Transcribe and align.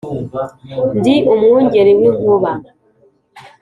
ndi 0.97 1.15
umwungeri 1.33 1.91
w’inkuba 1.99 2.51